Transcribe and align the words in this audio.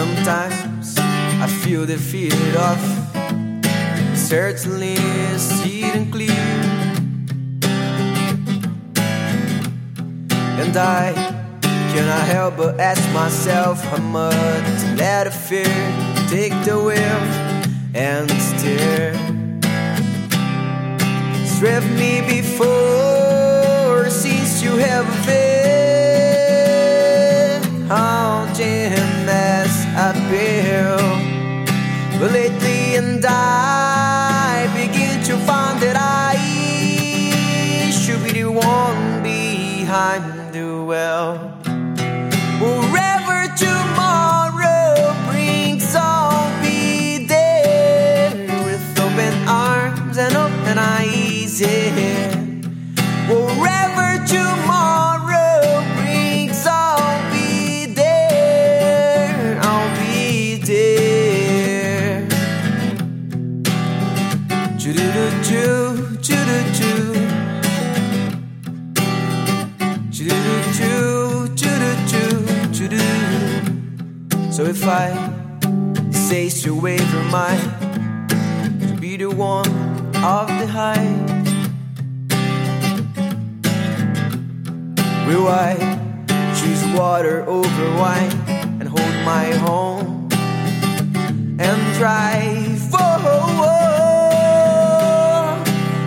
Sometimes 0.00 0.96
I 0.98 1.46
feel 1.46 1.84
defeated 1.84 2.56
off. 2.56 2.82
Certainly 4.16 4.96
see 5.36 5.84
it 5.84 5.94
and 5.94 6.10
clear. 6.10 6.46
And 10.62 10.74
I 10.74 11.12
cannot 11.92 12.24
help 12.34 12.56
but 12.56 12.80
ask 12.80 13.02
myself 13.12 13.84
how 13.84 13.98
much 13.98 14.64
to 14.80 14.94
let 14.96 15.26
a 15.26 15.30
fear 15.30 15.76
take 16.30 16.54
the 16.64 16.78
wheel 16.86 17.20
and 17.92 18.30
steer. 18.40 19.12
Strive 21.44 21.84
me 22.00 22.22
before 22.22 23.19
behind 39.90 40.54
the 40.54 40.84
well. 40.84 41.36
Wherever 42.62 43.38
tomorrow 43.56 45.16
brings, 45.28 45.96
I'll 45.96 46.62
be 46.62 47.26
there 47.26 48.30
with 48.66 48.84
open 49.00 49.34
arms 49.48 50.16
and 50.16 50.36
open 50.36 50.78
eyes. 50.78 51.60
Yeah. 51.60 52.36
Wherever 53.28 54.24
tomorrow 54.28 55.82
brings, 55.96 56.64
I'll 56.68 57.32
be 57.32 57.86
there. 57.86 59.58
I'll 59.60 59.90
be 59.98 60.62
there. 60.70 62.28
Choo-doo-doo-choo, 64.78 66.16
choo-doo-choo. 66.22 66.22
Choo-doo-doo-choo, 66.22 67.19
So 74.60 74.66
if 74.66 74.84
I 74.84 75.08
say 76.10 76.50
to 76.50 76.78
waver 76.78 77.24
mine 77.32 78.28
to 78.28 78.94
be 79.00 79.16
the 79.16 79.30
one 79.30 79.66
of 80.16 80.48
the 80.48 80.66
high, 80.66 81.08
will 85.26 85.48
I 85.48 85.78
choose 86.60 86.84
water 86.94 87.42
over 87.48 87.84
wine 87.96 88.30
and 88.80 88.86
hold 88.86 89.14
my 89.24 89.46
home 89.64 90.28
and 91.58 91.94
drive 91.96 92.78
forward? 92.90 93.64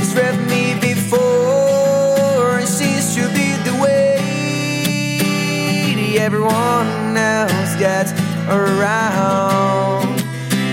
It's 0.00 0.14
read 0.14 0.38
me 0.48 0.78
before 0.80 2.58
and 2.58 2.68
seems 2.68 3.12
to 3.16 3.22
be 3.30 3.56
the 3.68 3.76
way 3.82 4.16
everyone 6.18 7.16
else 7.16 7.74
gets 7.76 8.25
around 8.48 10.22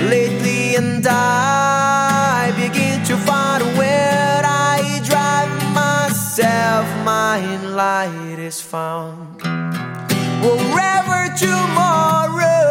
lately, 0.09 0.75
and 0.75 1.05
I 1.07 2.51
begin 2.55 3.03
to 3.05 3.17
find 3.17 3.63
where 3.77 4.41
I 4.45 5.01
drive 5.03 5.51
myself. 5.73 6.85
My 7.03 7.39
light 7.65 8.39
is 8.39 8.61
found 8.61 9.41
wherever 10.43 11.35
tomorrow. 11.37 12.62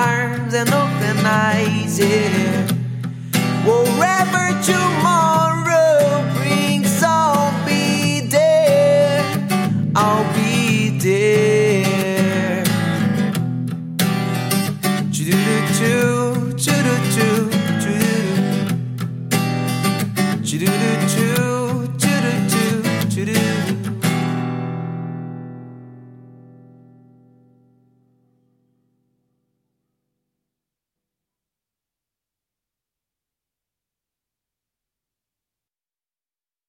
arms 0.00 0.54
and 0.54 0.68
open 0.72 1.16
eyes, 1.26 1.98
yeah. 1.98 2.66
Wherever 3.66 4.44
tomorrow 4.72 6.24
brings, 6.36 7.02
I'll 7.02 7.52
be 7.66 8.20
there. 8.36 9.22
I'll 9.94 10.26
be 10.34 10.98
there. 10.98 12.64
Do 15.14 15.22
do 15.24 15.38
do 15.80 15.94
do 16.64 16.74
do 16.76 16.94
do 17.16 17.28
do 17.84 17.96
do 20.42 20.58
do 20.58 20.66
do 20.66 21.16
do. 21.16 21.29